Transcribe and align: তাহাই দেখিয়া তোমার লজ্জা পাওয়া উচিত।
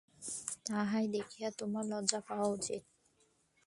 তাহাই 0.65 1.05
দেখিয়া 1.15 1.49
তোমার 1.59 1.83
লজ্জা 1.91 2.19
পাওয়া 2.27 2.47
উচিত। 2.49 2.81